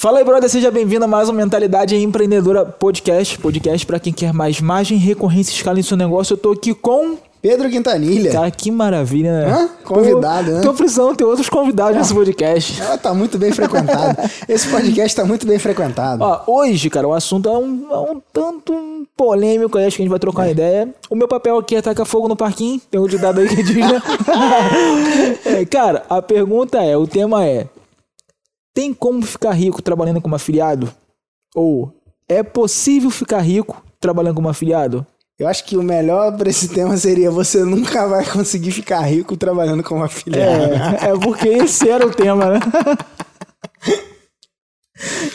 [0.00, 3.36] Fala aí, brother, seja bem-vindo a mais um Mentalidade Empreendedora Podcast.
[3.36, 6.34] Podcast para quem quer mais margem, recorrência e escala em seu negócio.
[6.34, 7.18] Eu tô aqui com.
[7.42, 8.30] Pedro Quintanilha.
[8.30, 9.50] Cara, que maravilha, né?
[9.50, 9.68] Hã?
[9.82, 10.60] Convidado, tô, né?
[10.60, 12.80] Tô precisando ter outros convidados nesse podcast.
[12.80, 14.16] Ela tá muito bem frequentado.
[14.48, 16.22] Esse podcast tá muito bem frequentado.
[16.22, 20.04] Ó, hoje, cara, o assunto é um, é um tanto polêmico, aí acho que a
[20.04, 20.88] gente vai trocar uma ideia.
[21.10, 23.74] O meu papel aqui é tacar fogo no parquinho, tem um ditado aí que diz,
[23.74, 24.00] né?
[25.44, 27.66] É, cara, a pergunta é, o tema é,
[28.78, 30.88] tem como ficar rico trabalhando como afiliado?
[31.52, 31.92] Ou
[32.28, 35.04] é possível ficar rico trabalhando como afiliado?
[35.36, 39.36] Eu acho que o melhor pra esse tema seria você nunca vai conseguir ficar rico
[39.36, 40.74] trabalhando como afiliado.
[41.04, 42.60] É, é porque esse era o tema, né?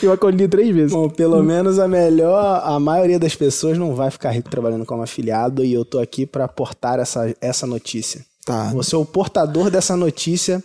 [0.02, 0.92] Eu acolhi três vezes.
[0.92, 5.02] Bom, pelo menos a melhor, a maioria das pessoas não vai ficar rico trabalhando como
[5.02, 8.24] afiliado e eu tô aqui pra portar essa, essa notícia.
[8.46, 8.70] Tá.
[8.72, 10.64] Você é o portador dessa notícia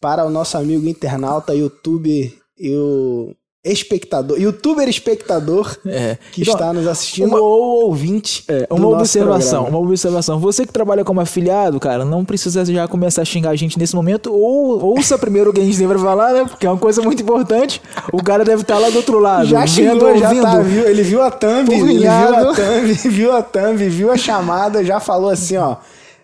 [0.00, 6.16] para o nosso amigo internauta, youtuber e o espectador, youtuber espectador É.
[6.32, 8.42] que Então, está nos assistindo uma- ou ouvinte.
[8.48, 9.78] É, uma observação, programa.
[9.78, 10.38] uma observação.
[10.40, 13.94] Você que trabalha como afiliado, cara, não precisa já começar a xingar a gente nesse
[13.94, 16.46] momento, ou ouça primeiro o que a gente pra falar, né?
[16.48, 17.82] Porque é uma coisa muito importante.
[18.10, 19.44] O cara deve estar lá do outro lado.
[19.44, 20.86] Já vendo, chegou, já tá, viu?
[20.88, 24.98] Ele viu a thumb, ele viu a thumb, viu a thumb, viu a chamada, já
[25.00, 25.76] falou assim, ó.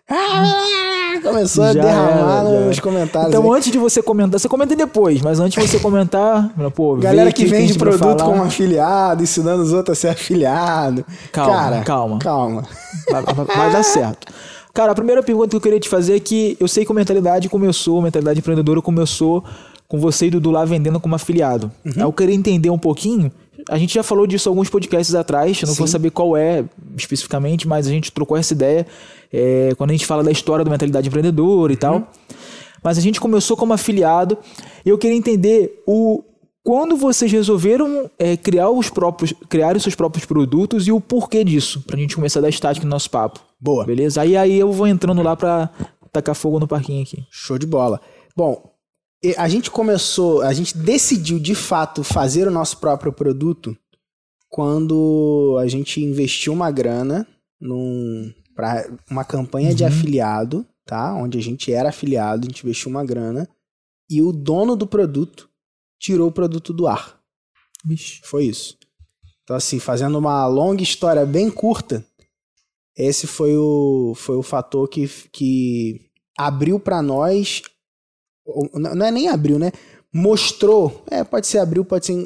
[1.23, 3.31] Começou a Já derramar era, nos comentários.
[3.31, 3.59] Então, aí.
[3.59, 7.45] antes de você comentar, você comenta depois, mas antes de você comentar, pô, Galera que
[7.45, 11.05] a vende vai produto como afiliado, ensinando os outros a ser afiliado.
[11.33, 12.19] Calma, Cara, calma.
[12.19, 12.63] Calma.
[13.11, 14.27] Vai, vai- vai dar certo.
[14.75, 16.95] Cara, a primeira pergunta que eu queria te fazer é que eu sei que a
[16.95, 19.43] mentalidade começou, a mentalidade empreendedora começou
[19.89, 21.71] com você e Dudu lá vendendo como afiliado.
[21.85, 21.93] Uhum.
[21.97, 23.31] Aí Eu queria entender um pouquinho.
[23.69, 26.65] A gente já falou disso alguns podcasts atrás, eu não vou saber qual é
[26.97, 28.87] especificamente, mas a gente trocou essa ideia
[29.33, 31.81] é, quando a gente fala da história da mentalidade empreendedora e Uhum.
[31.81, 32.11] tal.
[32.83, 34.39] Mas a gente começou como afiliado
[34.85, 36.23] e eu queria entender o
[36.63, 41.45] quando vocês resolveram é, criar os próprios, criar os seus próprios produtos e o porquê
[41.45, 43.41] disso, pra gente começar a dar estática no nosso papo.
[43.61, 43.85] Boa.
[43.85, 44.21] Beleza?
[44.21, 45.71] Aí, aí eu vou entrando lá pra
[46.13, 47.25] tacar fogo no parquinho aqui.
[47.31, 48.01] Show de bola.
[48.37, 48.63] Bom,
[49.37, 53.77] a gente começou, a gente decidiu de fato fazer o nosso próprio produto
[54.49, 57.27] quando a gente investiu uma grana
[57.61, 59.89] num para uma campanha de Uhum.
[59.89, 61.15] afiliado, tá?
[61.15, 63.47] Onde a gente era afiliado, a gente investiu uma grana
[64.09, 65.49] e o dono do produto
[65.99, 67.21] tirou o produto do ar.
[67.85, 68.21] Vixe.
[68.25, 68.79] Foi isso.
[69.43, 72.05] Então, assim, fazendo uma longa história bem curta,
[72.97, 76.01] esse foi o, foi o fator que, que
[76.37, 77.63] abriu para nós.
[78.75, 79.73] Não é nem abriu, né?
[80.13, 81.05] Mostrou.
[81.11, 82.17] É, pode ser abriu, pode ser,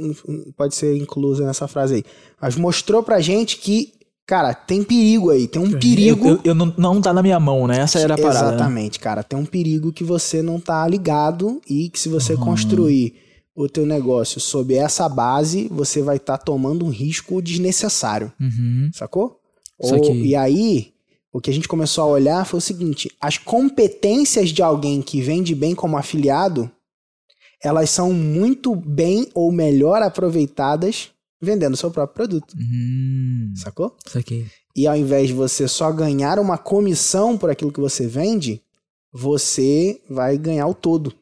[0.56, 2.04] pode ser incluso nessa frase aí.
[2.40, 3.92] Mas mostrou pra gente que,
[4.26, 5.48] cara, tem perigo aí.
[5.48, 6.26] Tem um perigo.
[6.28, 7.78] Eu, eu- eu não, não tá na minha mão, né?
[7.80, 8.40] Essa era a parada.
[8.42, 8.54] né?
[8.54, 9.22] Exatamente, cara.
[9.24, 12.40] Tem um perigo que você não tá ligado e que se você Uhum.
[12.44, 13.14] construir
[13.56, 18.88] o teu negócio sob essa base, você vai estar tomando um risco desnecessário, Uhum.
[18.92, 19.36] sacou?
[19.78, 20.92] Ou- e aí,
[21.32, 25.20] o que a gente começou a olhar foi o seguinte: as competências de alguém que
[25.20, 26.70] vende bem como afiliado,
[27.62, 31.10] elas são muito bem ou melhor aproveitadas
[31.42, 33.52] vendendo seu próprio produto, Uhum.
[33.56, 33.96] sacou?
[34.06, 34.46] Saquei.
[34.76, 38.60] E ao invés de você só ganhar uma comissão por aquilo que você vende,
[39.12, 41.12] você vai ganhar o todo.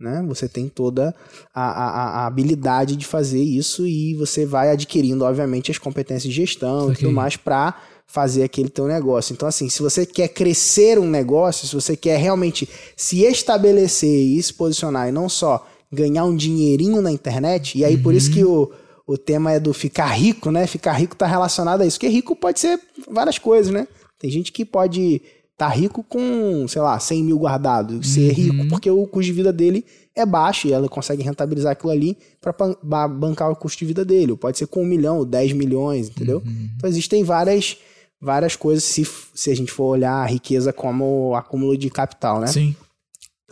[0.00, 0.24] Né?
[0.28, 1.14] Você tem toda
[1.52, 6.36] a, a- a habilidade de fazer isso e você vai adquirindo, obviamente, as competências de
[6.40, 7.76] gestão e tudo mais para
[8.08, 9.34] fazer aquele teu negócio.
[9.34, 14.42] Então, assim, se você quer crescer um negócio, se você quer realmente se estabelecer e
[14.42, 18.42] se posicionar e não só ganhar um dinheirinho na internet, e aí por isso que
[18.42, 18.70] o,
[19.06, 20.66] o tema é do ficar rico, né?
[20.66, 21.98] Ficar rico tá relacionado a isso.
[21.98, 22.80] Porque rico pode ser
[23.10, 23.86] várias coisas, né?
[24.18, 28.04] Tem gente que pode estar rico com, sei lá, 100 mil guardado.
[28.04, 31.90] Ser rico porque o custo de vida dele é baixo e ela consegue rentabilizar aquilo
[31.90, 34.32] ali para bancar o custo de vida dele.
[34.32, 36.42] Ou pode ser com um milhão, 10 milhões, entendeu?
[36.76, 37.76] Então existem várias,
[38.20, 42.46] várias coisas se, se a gente for olhar a riqueza como acúmulo de capital, né?
[42.48, 42.74] Sim.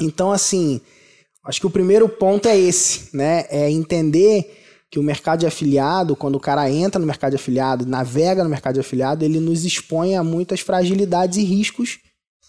[0.00, 0.80] Então, assim,
[1.44, 3.44] acho que o primeiro ponto é esse, né?
[3.48, 7.86] É entender que o mercado de afiliado, quando o cara entra no mercado de afiliado,
[7.86, 11.98] navega no mercado de afiliado, ele nos expõe a muitas fragilidades e riscos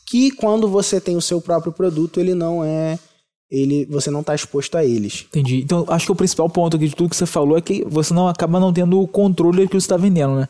[0.06, 2.98] que quando você tem o seu próprio produto, ele não é
[3.50, 5.26] ele você não está exposto a eles.
[5.30, 5.62] Entendi.
[5.62, 8.14] Então, acho que o principal ponto aqui de tudo que você falou é que você
[8.14, 10.50] não acaba não tendo o controle do que você está vendendo, né?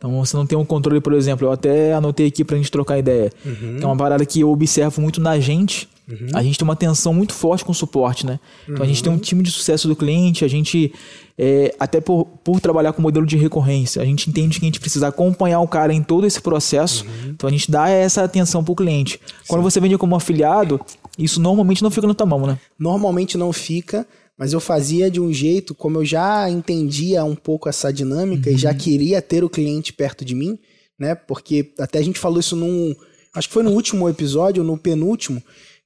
[0.00, 2.98] Então, você não tem um controle, por exemplo, eu até anotei aqui pra gente trocar
[2.98, 3.30] ideia.
[3.76, 5.86] Que é uma parada que eu observo muito na gente.
[6.34, 8.40] A gente tem uma atenção muito forte com o suporte, né?
[8.66, 10.90] Então, a gente tem um time de sucesso do cliente, a gente,
[11.38, 14.80] é, até por, por trabalhar com modelo de recorrência, a gente entende que a gente
[14.80, 17.04] precisa acompanhar o cara em todo esse processo.
[17.28, 19.20] Então, a gente dá essa atenção pro cliente.
[19.46, 20.80] Quando você vende como afiliado,
[21.18, 22.58] isso normalmente não fica tua mão, né?
[22.78, 24.06] Normalmente não fica,
[24.40, 28.56] mas eu fazia de um jeito, como eu já entendia um pouco essa dinâmica uhum.
[28.56, 30.58] e já queria ter o cliente perto de mim,
[30.98, 31.14] né?
[31.14, 32.96] Porque até a gente falou isso num.
[33.34, 35.42] Acho que foi no último episódio, no penúltimo,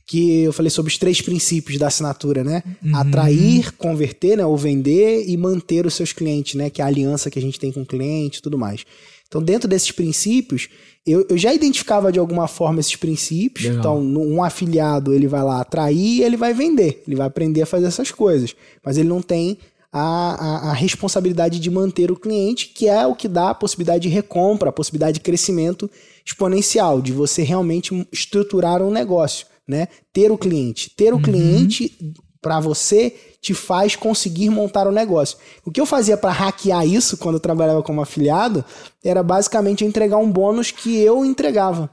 [0.06, 2.62] que eu falei sobre os três princípios da assinatura, né?
[2.80, 2.94] Uhum.
[2.94, 4.46] Atrair, converter, né?
[4.46, 6.70] Ou vender e manter os seus clientes, né?
[6.70, 8.84] Que é a aliança que a gente tem com o cliente e tudo mais.
[9.34, 10.69] Então, dentro desses princípios,
[11.04, 13.66] eu, eu já identificava de alguma forma esses princípios.
[13.66, 13.81] Legal.
[13.81, 17.02] Então, um afiliado, ele vai lá atrair e ele vai vender.
[17.04, 18.54] Ele vai aprender a fazer essas coisas.
[18.84, 19.58] Mas ele não tem
[19.92, 24.04] a, a, a, responsabilidade de manter o cliente, que é o que dá a possibilidade
[24.04, 25.90] de recompra, a possibilidade de crescimento
[26.25, 29.88] exponencial, de você realmente estruturar um negócio, né?
[30.12, 30.90] Ter o cliente.
[30.90, 31.22] Ter o uhum.
[31.22, 31.92] cliente
[32.44, 35.38] para você te faz conseguir montar o um negócio.
[35.64, 38.62] O que eu fazia para hackear isso quando eu trabalhava como afiliado
[39.02, 41.88] era basicamente entregar um bônus que eu entregava.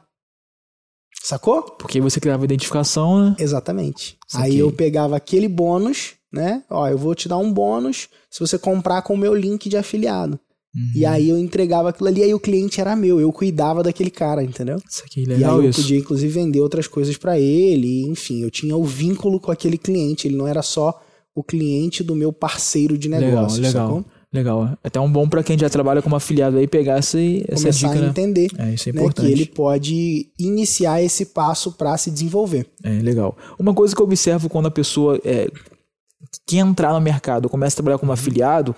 [1.24, 1.62] Sacou?
[1.62, 3.36] Porque você criava identificação, né?
[3.40, 4.18] Exatamente.
[4.36, 6.64] Aí eu pegava aquele bônus, né?
[6.70, 9.78] Ó, eu vou te dar um bônus se você comprar com o meu link de
[9.78, 10.38] afiliado.
[10.76, 10.92] Uhum.
[10.96, 14.42] E aí eu entregava aquilo ali, aí o cliente era meu, eu cuidava daquele cara,
[14.44, 14.78] entendeu?
[14.90, 15.82] Isso aqui é legal e aí eu isso.
[15.82, 20.28] podia inclusive vender outras coisas para ele, enfim, eu tinha o vínculo com aquele cliente,
[20.28, 21.02] ele não era só
[21.36, 23.62] o cliente do meu parceiro de negócio.
[23.62, 24.06] Legal, legal.
[24.34, 24.66] Legal.
[24.82, 27.94] É até um bom para quem já trabalha como afiliado aí pegar essa, essa Começar
[27.94, 28.72] dica, a entender né?
[28.72, 29.26] É, isso é né, importante.
[29.26, 32.66] que ele pode iniciar esse passo para se desenvolver.
[32.82, 33.38] É, legal.
[33.60, 35.50] Uma coisa que eu observo quando a pessoa é,
[36.48, 38.74] quer entrar no mercado, começa a trabalhar como afiliado,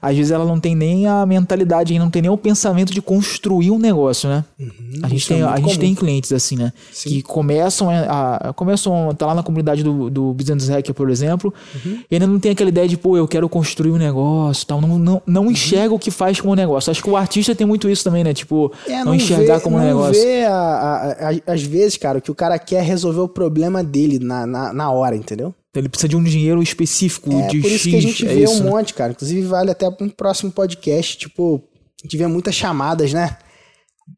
[0.00, 3.70] às vezes ela não tem nem a mentalidade, não tem nem o pensamento de construir
[3.70, 4.44] um negócio, né?
[4.58, 6.72] Uhum, a gente, tem, é a gente tem clientes assim, né?
[6.92, 7.10] Sim.
[7.10, 11.52] Que começam a, a, começam tá lá na comunidade do, do Business Hacker, por exemplo,
[11.74, 11.98] uhum.
[12.10, 14.98] e ainda não tem aquela ideia de, pô, eu quero construir um negócio, tal, não,
[14.98, 15.50] não, não uhum.
[15.50, 16.90] enxerga o que faz como um negócio.
[16.90, 18.32] Acho que o artista tem muito isso também, né?
[18.32, 20.22] Tipo, é, não, não, enxergar vê, como um negócio.
[20.22, 24.72] Vê a, às vezes, cara, que o cara quer resolver o problema dele na, na,
[24.72, 25.54] na hora, entendeu?
[25.74, 28.34] Ele precisa de um dinheiro específico é, de por isso X, que a gente é
[28.34, 28.70] vê isso, um né?
[28.70, 29.12] monte, cara.
[29.12, 31.62] Inclusive vale até um próximo podcast, tipo,
[32.02, 33.38] a gente vê muitas chamadas, né?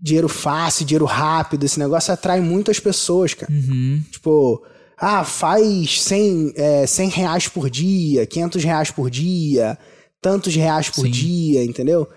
[0.00, 3.52] Dinheiro fácil, dinheiro rápido, esse negócio atrai muitas pessoas, cara.
[3.52, 4.02] Uhum.
[4.10, 4.62] Tipo,
[4.96, 9.78] ah, faz 100, é, 100 reais por dia, 500 reais por dia,
[10.22, 11.10] tantos reais por Sim.
[11.10, 12.08] dia, entendeu?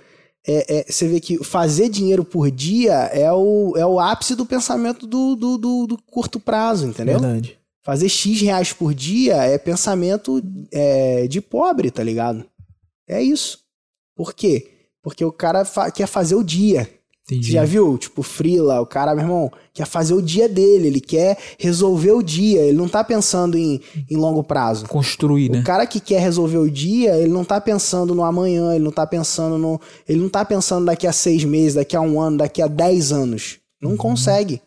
[0.48, 4.46] É, é, você vê que fazer dinheiro por dia é o, é o ápice do
[4.46, 7.20] pensamento do, do, do, do curto prazo, entendeu?
[7.20, 7.58] Verdade.
[7.86, 10.42] Fazer X reais por dia é pensamento
[10.72, 12.44] é, de pobre, tá ligado?
[13.08, 13.60] É isso.
[14.16, 14.72] Por quê?
[15.04, 16.90] Porque o cara fa quer fazer o dia.
[17.28, 17.46] Entendi.
[17.46, 17.96] Você já viu?
[17.96, 22.24] Tipo, Frila, o cara, meu irmão, quer fazer o dia dele, ele quer resolver o
[22.24, 23.80] dia, ele não tá pensando em,
[24.10, 24.88] em longo prazo.
[24.88, 25.60] Construir, né?
[25.60, 28.92] O cara que quer resolver o dia, ele não tá pensando no amanhã, ele não
[28.92, 29.80] tá pensando no.
[30.10, 33.12] Ele não tá pensando daqui a seis meses, daqui a um ano, daqui a dez
[33.12, 33.60] anos.
[33.80, 33.98] Não uhum.
[33.98, 34.60] consegue.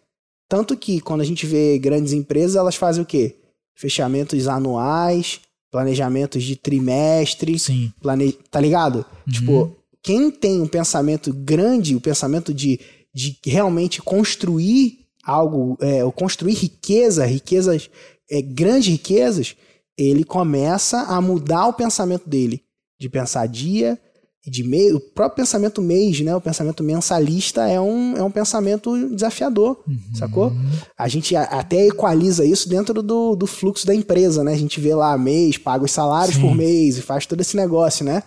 [0.49, 3.37] Tanto que quando a gente vê grandes empresas, elas fazem o quê?
[3.75, 5.41] Fechamentos anuais,
[5.71, 7.59] planejamentos de trimestre.
[7.59, 7.93] Sim.
[8.00, 8.33] Plane...
[8.50, 9.05] Tá ligado?
[9.27, 9.33] Uhum.
[9.33, 12.81] Tipo, quem tem um pensamento grande, o um pensamento de,
[13.15, 17.91] de realmente construir algo, é, ou construir riqueza, riquezas,
[18.31, 19.55] é, grandes riquezas,
[19.97, 22.62] ele começa a mudar o pensamento dele.
[22.99, 24.00] De pensar dia,
[24.49, 26.35] de meio, o próprio pensamento mês, né?
[26.35, 29.99] O pensamento mensalista é um, é um pensamento desafiador, uhum.
[30.15, 30.53] sacou?
[30.97, 34.53] A gente até equaliza isso dentro do, do fluxo da empresa, né?
[34.53, 36.43] A gente vê lá mês, paga os salários Sim.
[36.43, 38.23] por mês e faz todo esse negócio, né?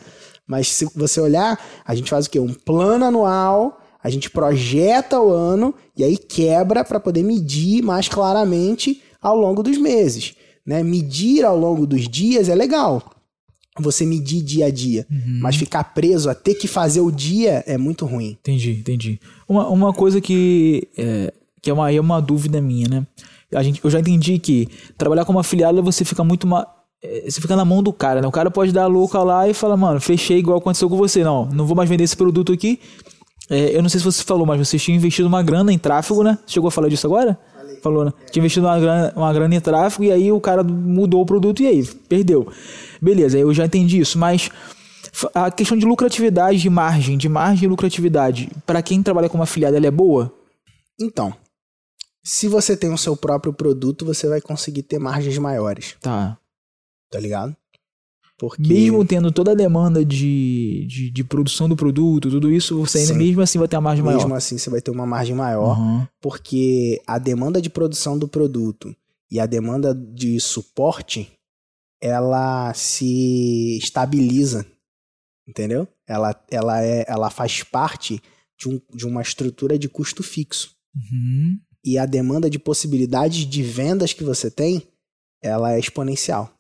[0.47, 2.39] Mas se você olhar, a gente faz o quê?
[2.39, 8.07] Um plano anual, a gente projeta o ano e aí quebra para poder medir mais
[8.07, 10.33] claramente ao longo dos meses.
[10.65, 10.83] Né?
[10.83, 13.10] Medir ao longo dos dias é legal,
[13.79, 15.05] você medir dia a dia.
[15.09, 15.39] Uhum.
[15.41, 18.37] Mas ficar preso a ter que fazer o dia é muito ruim.
[18.41, 19.19] Entendi, entendi.
[19.47, 23.07] Uma, uma coisa que é, que é uma, é uma dúvida minha, né?
[23.53, 26.47] A gente, eu já entendi que trabalhar como afiliado você fica muito.
[26.47, 26.65] Ma,
[27.03, 28.27] é, você fica na mão do cara, né?
[28.27, 31.23] O cara pode dar a louca lá e falar, mano, fechei igual aconteceu com você.
[31.23, 32.79] Não, não vou mais vender esse produto aqui.
[33.49, 36.23] É, eu não sei se você falou, mas você tinha investido uma grana em tráfego,
[36.23, 36.37] né?
[36.47, 37.37] Chegou a falar disso agora?
[37.81, 38.13] Falou, né?
[38.31, 41.61] Tinha investido uma grana, uma grana em tráfego e aí o cara mudou o produto
[41.61, 42.51] e aí, perdeu.
[43.01, 44.49] Beleza, eu já entendi isso, mas
[45.33, 49.75] a questão de lucratividade, de margem, de margem e lucratividade, para quem trabalha como afiliado,
[49.75, 50.33] ela é boa?
[50.99, 51.33] Então,
[52.23, 55.97] se você tem o seu próprio produto, você vai conseguir ter margens maiores.
[55.99, 56.37] Tá.
[57.09, 57.55] Tá ligado?
[58.41, 58.63] Porque...
[58.63, 63.13] Mesmo tendo toda a demanda de, de, de produção do produto, tudo isso, você ainda
[63.13, 63.19] Sim.
[63.19, 64.25] mesmo assim vai ter uma margem mesmo maior.
[64.25, 66.07] Mesmo assim, você vai ter uma margem maior, uhum.
[66.19, 68.95] porque a demanda de produção do produto
[69.29, 71.31] e a demanda de suporte,
[72.01, 74.65] ela se estabiliza,
[75.47, 75.87] entendeu?
[76.07, 78.19] Ela, ela, é, ela faz parte
[78.57, 80.71] de, um, de uma estrutura de custo fixo.
[80.95, 81.59] Uhum.
[81.85, 84.81] E a demanda de possibilidades de vendas que você tem,
[85.43, 86.51] ela é exponencial.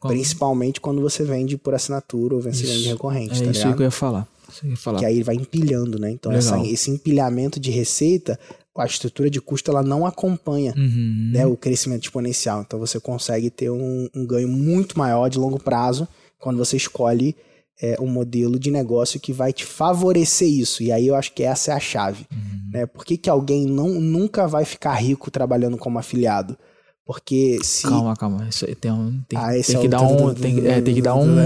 [0.00, 2.66] Qual- Principalmente quando você vende por assinatura ou você Isso.
[2.72, 3.76] vende recorrente, É tá isso ligado?
[3.76, 4.28] que eu ia falar.
[4.50, 4.98] Isso ia falar.
[4.98, 6.10] Que aí vai empilhando, né?
[6.10, 8.38] Então essa- esse empilhamento de receita,
[8.76, 11.30] a estrutura de custo ela não acompanha Uhum.
[11.32, 12.62] né, o crescimento exponencial.
[12.62, 16.06] Então você consegue ter um, um ganho muito maior de longo prazo
[16.38, 17.34] quando você escolhe
[17.80, 20.82] é, um modelo de negócio que vai te favorecer isso.
[20.84, 22.26] E aí eu acho que essa é a chave.
[22.30, 22.70] Uhum.
[22.72, 22.86] Né?
[22.86, 26.56] Por que, que alguém não, nunca vai ficar rico trabalhando como afiliado?
[27.04, 27.82] Porque se.
[27.82, 28.46] Calma, calma.
[28.48, 30.34] Isso aí tem, um, tem, Ah, esse tem é que dar um.
[30.34, 31.36] Tem, que- é, tem que dar um.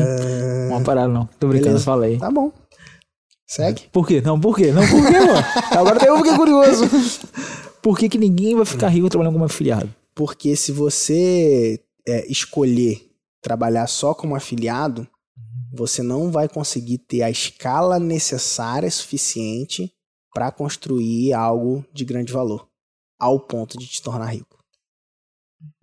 [0.68, 1.26] Uma parada, não.
[1.40, 1.84] Tô brincando, Beleza.
[1.84, 2.18] fala aí.
[2.18, 2.52] Tá bom.
[3.46, 3.82] Segue.
[3.92, 4.20] Por quê?
[4.20, 4.72] Não, por quê?
[4.72, 5.38] Não, por quê, mano?
[5.70, 6.84] Agora eu fiquei curioso.
[7.80, 9.88] Por que, que ninguém vai ficar rico trabalhando como afiliado?
[10.14, 13.08] Porque se você é, escolher
[13.40, 15.06] trabalhar só como afiliado,
[15.72, 19.92] você não vai conseguir ter a escala necessária suficiente
[20.34, 22.66] para construir algo de grande valor,
[23.18, 24.55] ao ponto de te tornar rico.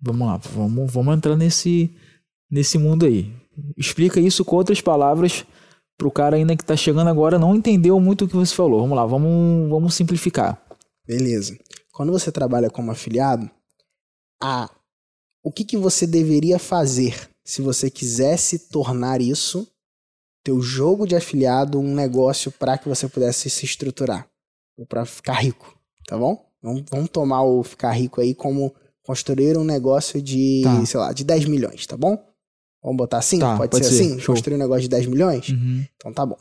[0.00, 1.94] Vamos lá, vamos, vamos entrar nesse,
[2.50, 3.32] nesse mundo aí.
[3.76, 5.44] Explica isso com outras palavras
[5.96, 8.80] pro cara ainda que tá chegando agora não entendeu muito o que você falou.
[8.80, 10.60] Vamos lá, vamos, vamos simplificar.
[11.06, 11.56] Beleza.
[11.92, 13.48] Quando você trabalha como afiliado,
[14.42, 14.70] a,
[15.42, 19.68] o que, que você deveria fazer se você quisesse tornar isso,
[20.42, 24.28] teu jogo de afiliado, um negócio para que você pudesse se estruturar?
[24.76, 26.44] Ou para ficar rico, tá bom?
[26.60, 30.86] Vamos, vamos tomar o ficar rico aí como construir um negócio de, Tá.
[30.86, 32.18] sei lá, de 10 milhões, tá bom?
[32.82, 33.38] Vamos botar assim?
[33.38, 34.20] Tá, pode, pode ser, ser, assim?
[34.20, 34.34] show.
[34.34, 35.48] Construir um negócio de 10 milhões?
[35.48, 35.84] Uhum.
[35.96, 36.36] Então tá bom.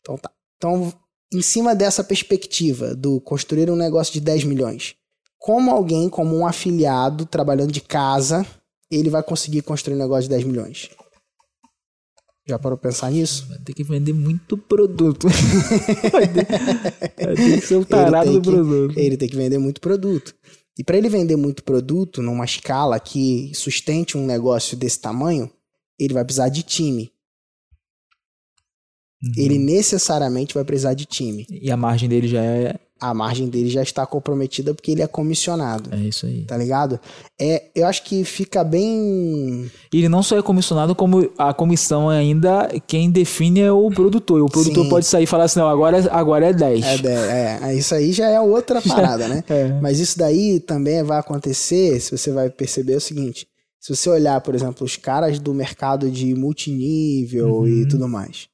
[0.00, 0.30] Então tá.
[0.56, 0.92] Então,
[1.32, 4.94] em cima dessa perspectiva do construir um negócio de 10 milhões,
[5.38, 8.46] como alguém, como um afiliado trabalhando de casa,
[8.90, 10.90] ele vai conseguir construir um negócio de 10 milhões?
[12.46, 13.46] Já parou pra pensar nisso?
[13.48, 15.28] Vai ter que vender muito produto.
[16.12, 16.46] vai, ter,
[17.24, 18.98] vai ter que ser o tarado do produto.
[18.98, 20.34] Ele tem que vender muito produto.
[20.80, 25.52] E para ele vender muito produto numa escala que sustente um negócio desse tamanho,
[25.98, 27.12] ele vai precisar de time.
[29.22, 29.32] Uhum.
[29.36, 31.46] Ele necessariamente vai precisar de time.
[31.50, 32.80] E a margem dele já é.
[33.00, 35.88] A margem dele já está comprometida porque ele é comissionado.
[35.94, 36.42] É isso aí.
[36.44, 37.00] Tá ligado?
[37.40, 39.70] É, eu acho que fica bem.
[39.92, 44.38] E ele não só é comissionado, como a comissão ainda, quem define é o produtor.
[44.38, 44.90] E o produtor Sim.
[44.90, 46.84] pode sair e falar assim: não, agora, é- agora é 10.
[46.84, 49.42] É, é, é, isso aí já é outra parada, né?
[49.48, 49.80] É.
[49.80, 53.46] Mas isso daí também vai acontecer, se você vai perceber é o seguinte:
[53.80, 57.88] se você olhar, por exemplo, os caras do mercado de multinível e Uhum.
[57.88, 58.46] tudo mais.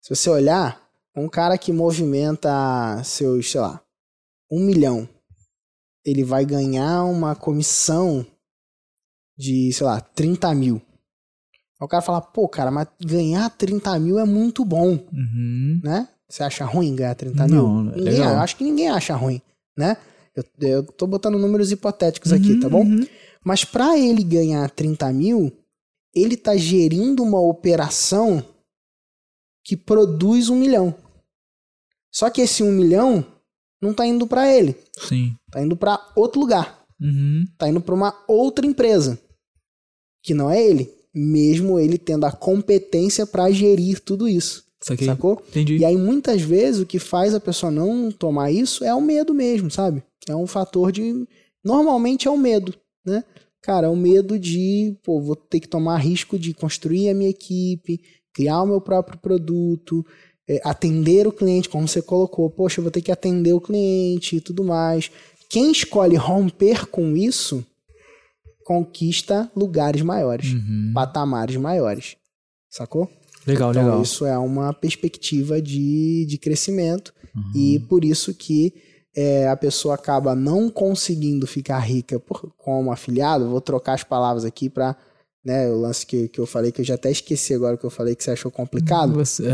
[0.00, 0.80] Se você olhar,
[1.16, 2.48] um cara que movimenta
[3.04, 3.80] seus, sei lá,
[4.50, 5.08] um milhão,
[6.04, 8.26] ele vai ganhar uma comissão
[9.36, 10.82] de, sei lá, 30 mil.
[11.80, 15.80] Aí o cara fala, pô, cara, mas ganhar 30 mil é muito bom Uhum.
[15.82, 16.08] né?
[16.28, 17.92] Você acha ruim ganhar 30 Não, mil?
[17.92, 18.32] é Ninguém, legal.
[18.34, 19.40] eu acho que ninguém acha ruim,
[19.76, 19.96] né?
[20.34, 22.82] Eu, eu tô botando números hipotéticos aqui, tá bom?
[22.84, 23.06] Uhum.
[23.44, 25.50] Mas para ele ganhar 30 mil,
[26.14, 28.44] ele tá gerindo uma operação
[29.64, 30.94] que produz um milhão.
[32.12, 33.24] Só que esse um milhão
[33.80, 34.74] não tá indo para ele,
[35.08, 35.34] Sim.
[35.50, 37.44] tá indo para outro lugar, Uhum.
[37.56, 39.18] tá indo para uma outra empresa
[40.22, 45.06] que não é ele, mesmo ele tendo a competência para gerir tudo isso, Saquei.
[45.06, 45.42] sacou?
[45.48, 45.76] Entendi.
[45.78, 49.32] E aí, muitas vezes, o que faz a pessoa não tomar isso é o medo
[49.32, 50.02] mesmo, sabe?
[50.28, 51.26] É um fator de.
[51.64, 53.24] Normalmente é o medo, né?
[53.62, 57.30] Cara, é o medo de, pô, vou ter que tomar risco de construir a minha
[57.30, 58.00] equipe,
[58.32, 60.04] criar o meu próprio produto,
[60.64, 62.48] atender o cliente, como você colocou.
[62.50, 65.10] Poxa, eu vou ter que atender o cliente e tudo mais.
[65.48, 67.64] Quem escolhe romper com isso
[68.64, 70.92] conquista lugares maiores, Uhum.
[70.94, 72.16] patamares maiores.
[72.70, 73.08] Sacou?
[73.46, 74.02] Legal, Então, legal.
[74.02, 77.52] isso é uma perspectiva de, de crescimento Uhum.
[77.54, 78.74] e por isso que
[79.16, 83.48] é, a pessoa acaba não conseguindo ficar rica por, como afiliado.
[83.48, 84.94] Vou trocar as palavras aqui para
[85.48, 87.90] né, o lance que, que eu falei, que eu já até esqueci agora que eu
[87.90, 89.44] falei que você achou complicado, Você,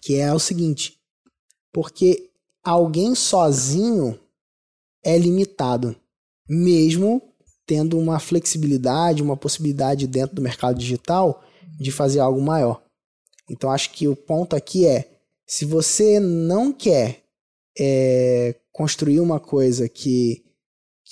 [0.00, 0.96] que é o seguinte:
[1.72, 2.30] porque
[2.62, 4.16] alguém sozinho
[5.04, 5.96] é limitado,
[6.48, 7.20] mesmo
[7.66, 11.42] tendo uma flexibilidade, uma possibilidade dentro do mercado digital
[11.80, 12.80] de fazer algo maior.
[13.50, 17.24] Então acho que o ponto aqui é: se você não quer
[17.76, 20.43] é, construir uma coisa que,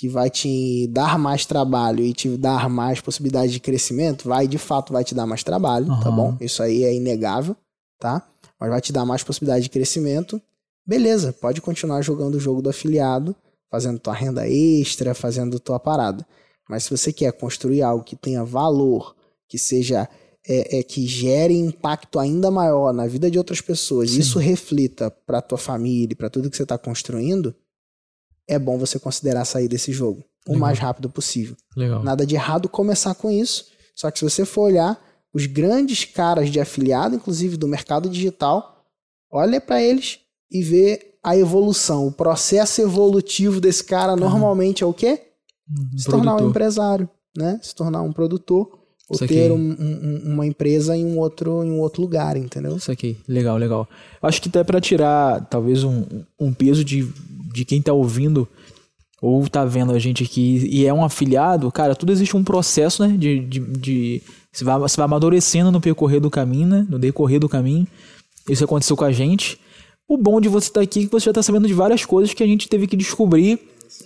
[0.03, 4.59] que vai te dar mais trabalho e te dar mais possibilidade de crescimento, vai de
[4.59, 6.17] fato vai te dar mais trabalho, tá Aham.
[6.17, 6.37] bom?
[6.41, 7.55] Isso aí é inegável,
[8.01, 8.21] tá?
[8.59, 10.43] Mas vai te dar mais possibilidade de crescimento.
[10.85, 13.33] Beleza, pode continuar jogando o jogo do afiliado,
[13.71, 16.27] fazendo tua renda extra, fazendo tua parada.
[16.69, 19.15] Mas se você quer construir algo que tenha valor,
[19.47, 20.09] que seja
[20.45, 24.19] é, é, que gere impacto ainda maior na vida de outras pessoas, Sim.
[24.19, 27.55] isso reflita para tua família, para tudo que você está construindo,
[28.49, 30.61] é bom você considerar sair desse jogo o Legal.
[30.61, 31.57] mais rápido possível.
[31.77, 32.03] Legal.
[32.03, 35.01] Nada de errado começar com isso, só que se você for olhar,
[35.33, 38.85] os grandes caras de afiliado, inclusive do mercado digital,
[39.31, 40.19] olha para eles
[40.51, 45.21] e vê a evolução, o processo evolutivo desse cara normalmente é o quê?
[45.95, 46.51] Um Se tornar um produtor.
[46.51, 47.61] empresário, né?
[47.63, 48.69] Se tornar um produtor
[49.09, 52.37] ou Isso ter um- um- um- uma empresa em um outro em um outro lugar,
[52.37, 52.77] entendeu?
[52.77, 53.89] Isso aqui, legal, legal.
[54.21, 56.05] Acho que até pra tirar, talvez, um,
[56.39, 57.09] um peso de,
[57.53, 58.49] de quem tá ouvindo
[59.21, 63.07] ou tá vendo a gente aqui e é um afiliado, cara, tudo existe um processo,
[63.07, 63.17] né?
[63.17, 63.41] De.
[63.41, 66.87] de, de você, vai, você vai amadurecendo no percorrer do caminho, né?
[66.89, 67.87] No decorrer do caminho.
[68.49, 69.59] Isso aconteceu com a gente.
[70.09, 72.35] O bom de você estar aqui é que você já tá sabendo de várias coisas
[72.35, 73.59] que a gente teve que descobrir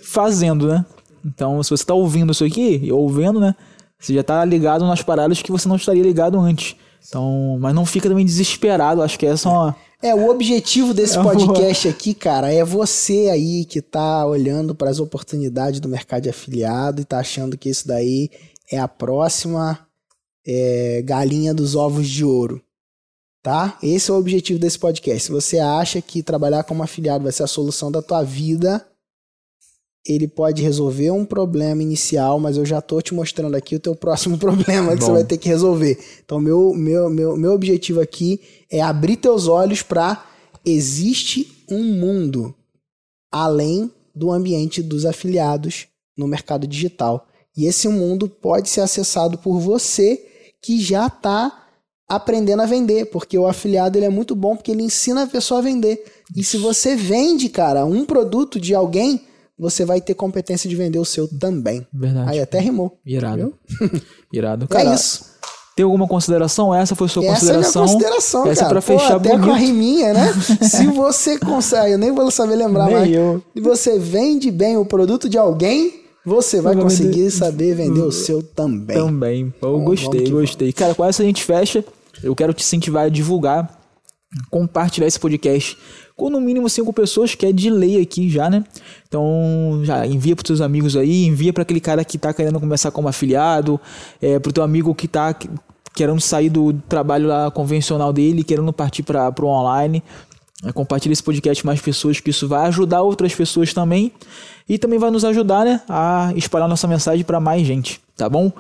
[0.03, 0.85] fazendo, né?
[1.25, 3.55] Então, se você tá ouvindo isso aqui, ou vendo, né?
[3.99, 6.77] Você já tá ligado nas paradas que você não estaria ligado antes.
[7.07, 9.03] Então, mas não fica também desesperado.
[9.03, 9.77] Acho que essa é uma.
[10.03, 14.91] É, o objetivo desse É podcast aqui, cara, é você aí que tá olhando para
[14.91, 18.31] as oportunidades do mercado de afiliado e tá achando que isso daí
[18.71, 19.79] é a próxima
[20.47, 22.63] é, galinha dos ovos de ouro.
[23.43, 23.79] Tá?
[23.83, 25.25] Esse é o objetivo desse podcast.
[25.25, 28.85] Se você acha que trabalhar como afiliado vai ser a solução da tua vida,
[30.09, 33.95] ele pode resolver um problema inicial, mas eu já tô te mostrando aqui o teu
[33.95, 35.07] próximo problema que Bom.
[35.07, 35.99] você vai ter que resolver.
[36.25, 40.25] Então, meu, meu, meu, meu objetivo aqui é abrir teus olhos para
[40.65, 42.55] existe um mundo
[43.31, 45.87] além do ambiente dos afiliados
[46.17, 47.29] no mercado digital.
[47.57, 50.25] E esse mundo pode ser acessado por você
[50.63, 51.67] que já está
[52.09, 55.61] aprendendo a vender, porque o afiliado ele é muito bom porque ele ensina a pessoa
[55.61, 56.05] a vender.
[56.35, 59.23] E se você vende, cara, um produto de alguém,
[59.59, 61.87] você vai ter competência de vender o seu também.
[61.93, 62.31] Verdade.
[62.31, 62.99] Aí até rimou.
[63.05, 63.55] Irado.
[64.33, 64.65] Irado.
[64.65, 65.25] É Cara, isso.
[65.75, 66.75] tem alguma consideração?
[66.75, 67.83] Essa foi sua Essa é a minha consideração.
[67.83, 68.81] consideração, Essa é cara.
[68.81, 69.59] pra Pô, fechar até com a bonito.
[69.59, 70.33] riminha, né?
[70.63, 73.13] Se você consegue, eu nem vou saber lembrar Nem mais.
[73.13, 73.43] eu.
[73.55, 78.13] Se você vende bem o produto de alguém, você vai conseguir vender- saber vender o
[78.13, 78.97] seu também.
[78.97, 79.55] Também.
[79.61, 80.73] Pô, eu gostei, que gostei.
[80.73, 81.85] Cara, com essa a gente fecha.
[82.23, 83.79] Eu quero te incentivar a divulgar,
[84.51, 85.77] compartilhar esse podcast
[86.17, 88.65] com no mínimo cinco pessoas, que é de lei aqui já, né?
[89.07, 92.91] Então, já envia pros seus amigos aí, envia para aquele cara que tá querendo começar
[92.91, 93.79] como afiliado,
[94.21, 95.49] é, pro teu amigo que tá que-
[95.95, 100.03] querendo sair do trabalho lá convencional dele, querendo partir para pro online.
[100.65, 104.11] É, compartilha esse podcast com mais pessoas, que isso vai ajudar outras pessoas também.
[104.67, 108.51] E também vai nos ajudar, né, a espalhar nossa mensagem para mais gente, tá bom?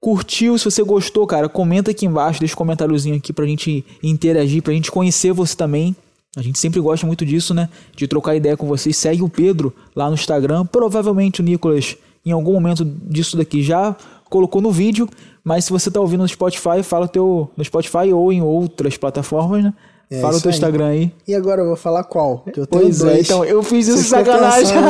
[0.00, 0.56] Curtiu?
[0.58, 4.72] Se você gostou, cara, comenta aqui embaixo, deixa um comentáriozinho aqui pra gente interagir, pra
[4.72, 5.94] gente conhecer você também.
[6.36, 7.68] A gente sempre gosta muito disso, né?
[7.96, 8.96] De trocar ideia com vocês.
[8.96, 10.64] Segue o Pedro lá no Instagram.
[10.64, 13.96] Provavelmente o Nicolas, em algum momento disso daqui, já
[14.28, 15.08] colocou no vídeo.
[15.42, 18.96] Mas se você tá ouvindo no Spotify, fala o teu no Spotify ou em outras
[18.96, 19.74] plataformas, né?
[20.08, 20.54] É fala o isso teu aí.
[20.56, 21.12] Instagram aí.
[21.26, 22.44] E agora eu vou falar qual?
[22.52, 23.16] Que eu tenho Pois dois.
[23.16, 24.74] é, então eu fiz isso Você ficou sacanagem.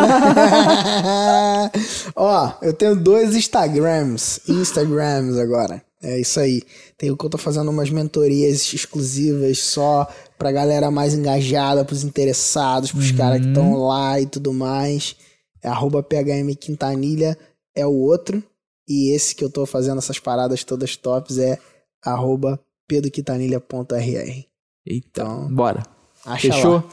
[2.17, 4.41] Ó, eu tenho dois Instagrams.
[4.49, 5.83] Instagrams agora.
[6.03, 6.63] É isso aí.
[6.97, 10.09] Tem o que eu tô fazendo umas mentorias exclusivas só
[10.39, 15.15] pra galera mais engajada, pros interessados, pros caras que estão lá e tudo mais.
[15.63, 17.37] É arroba PHM Quintanilha
[17.75, 18.43] é o outro.
[18.89, 21.59] E esse que eu tô fazendo essas paradas todas tops é
[22.03, 22.59] arroba
[22.89, 23.95] pedroquintanilha.rr.
[23.95, 24.47] Eita,
[24.87, 25.83] Então, bora.
[26.25, 26.75] acha Fechou?
[26.77, 26.85] lá.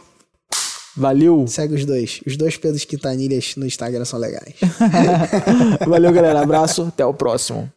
[0.96, 1.46] Valeu.
[1.48, 2.22] Segue os dois.
[2.26, 4.56] Os dois Pedros Quintanilhas no Instagram são legais.
[5.88, 6.41] Valeu, galera.
[6.41, 6.84] Abraço.
[6.84, 7.72] Até o próximo.